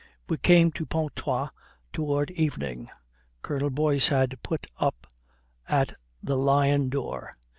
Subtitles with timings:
[0.27, 1.49] We came to Pontoise
[1.93, 2.89] towards evening.
[3.43, 5.05] Colonel Boyce had put up
[5.69, 5.93] at
[6.23, 7.33] the Lion d'Or.